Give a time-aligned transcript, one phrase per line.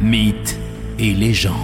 [0.00, 0.58] mythes
[0.98, 1.54] et légendes.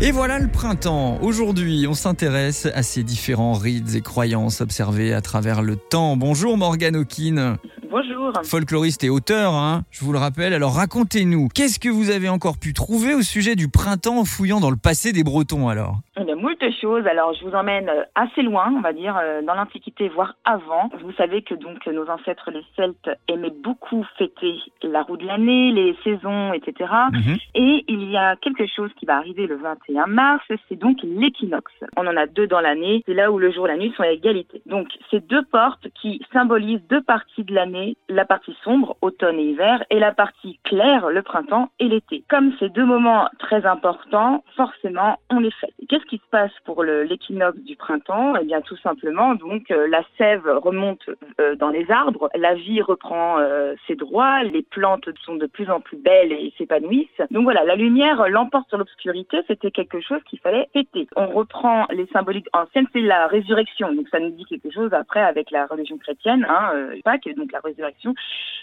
[0.00, 1.18] Et voilà le printemps.
[1.22, 6.16] Aujourd'hui, on s'intéresse à ces différents rites et croyances observés à travers le temps.
[6.16, 7.58] Bonjour Morgane Hawkin.
[7.90, 8.32] Bonjour.
[8.42, 10.52] Folkloriste et auteur, hein, je vous le rappelle.
[10.52, 14.58] Alors racontez-nous, qu'est-ce que vous avez encore pu trouver au sujet du printemps en fouillant
[14.58, 16.00] dans le passé des Bretons alors?
[16.16, 17.06] A moult choses.
[17.06, 20.88] Alors je vous emmène euh, assez loin, on va dire, euh, dans l'Antiquité, voire avant.
[21.02, 25.72] Vous savez que donc nos ancêtres, les Celtes, aimaient beaucoup fêter la roue de l'année,
[25.72, 26.90] les saisons, etc.
[27.12, 27.36] Mhm.
[27.54, 31.72] Et il y a quelque chose qui va arriver le 21 mars, c'est donc l'équinoxe.
[31.96, 34.02] On en a deux dans l'année, c'est là où le jour et la nuit sont
[34.04, 34.62] à égalité.
[34.66, 39.50] Donc c'est deux portes qui symbolisent deux parties de l'année, la partie sombre, automne et
[39.50, 42.24] hiver, et la partie claire, le printemps et l'été.
[42.28, 45.74] Comme ces deux moments très importants, forcément, on les fête.
[46.04, 50.02] Qu'est-ce qui se passe pour l'équinoxe du printemps Eh bien, tout simplement, donc, euh, la
[50.18, 51.08] sève remonte
[51.40, 55.70] euh, dans les arbres, la vie reprend euh, ses droits, les plantes sont de plus
[55.70, 57.22] en plus belles et s'épanouissent.
[57.30, 61.06] Donc voilà, la lumière l'emporte sur l'obscurité, c'était quelque chose qu'il fallait fêter.
[61.16, 65.22] On reprend les symboliques anciennes, c'est la résurrection, donc ça nous dit quelque chose après
[65.22, 66.72] avec la religion chrétienne, hein,
[67.04, 68.14] Pâques, donc la résurrection,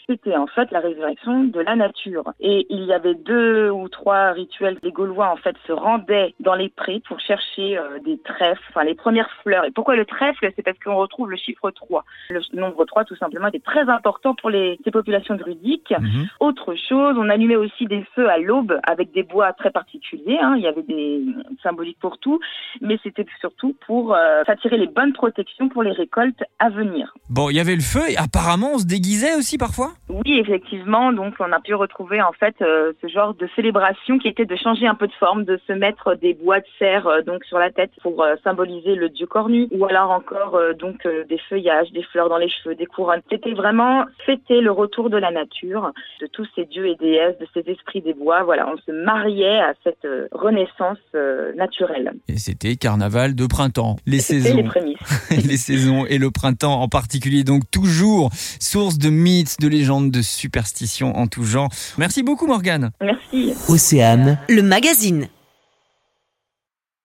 [0.08, 2.34] c'était en fait la résurrection de la nature.
[2.40, 4.78] Et il y avait deux ou trois rituels.
[4.84, 8.84] Les Gaulois en fait se rendaient dans les prés pour chercher euh, des trèfles, enfin
[8.84, 9.66] les premières fleurs.
[9.66, 10.52] Et pourquoi le trèfle?
[10.56, 12.04] C'est parce qu'on retrouve le chiffre 3.
[12.30, 15.94] Le nombre 3 tout simplement était très important pour les, ces populations druidiques.
[16.00, 16.28] Mhm.
[16.40, 20.40] Autre chose, on allumait aussi des feux à l'aube avec des bois très particuliers.
[20.42, 20.56] hein.
[20.58, 21.24] Il y avait des
[21.64, 22.40] symboliques pour tout,
[22.82, 27.14] mais c'était surtout pour euh, s'attirer les bonnes protections pour les récoltes à venir.
[27.30, 29.92] Bon, il y avait le feu et apparemment on se déguisait aussi parfois?
[30.10, 31.12] Oui, effectivement.
[31.14, 34.56] Donc, on a pu retrouver en fait euh, ce genre de célébration qui était de
[34.56, 37.58] changer un peu de forme, de se mettre des bois de serre euh, donc sur
[37.60, 41.40] la tête pour euh, symboliser le dieu cornu, ou alors encore euh, donc euh, des
[41.50, 43.22] feuillages, des fleurs dans les cheveux, des couronnes.
[43.32, 47.48] C'était vraiment fêter le retour de la nature, de tous ces dieux et déesses, de
[47.54, 48.44] ces esprits des bois.
[48.44, 52.14] Voilà, on se mariait à cette euh, renaissance euh, naturelle.
[52.28, 53.98] Et c'était carnaval de printemps.
[54.06, 54.58] Les C'était saisons.
[54.58, 55.30] les prémices.
[55.48, 60.22] les saisons et le printemps en particulier, donc toujours source de mythes, de légendes, de
[60.22, 61.70] superstitions en tout genre.
[61.98, 62.92] Merci beaucoup Morgane.
[63.02, 63.54] Merci.
[63.70, 65.28] Océane, Le magazine.